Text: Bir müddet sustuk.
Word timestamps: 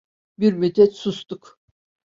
Bir 0.39 0.53
müddet 0.53 0.95
sustuk. 0.95 1.59